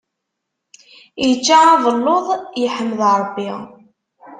Ičča 1.29 1.57
abelluḍ, 1.73 2.25
yeḥmed 2.61 3.01
Ṛebbi. 3.21 3.51